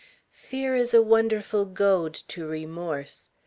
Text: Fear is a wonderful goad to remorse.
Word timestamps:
Fear 0.31 0.73
is 0.73 0.95
a 0.95 1.01
wonderful 1.03 1.63
goad 1.63 2.15
to 2.29 2.47
remorse. 2.47 3.29